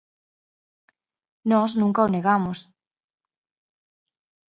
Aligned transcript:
Nós 1.51 1.71
nunca 1.79 2.05
o 2.07 2.11
negamos. 2.15 2.59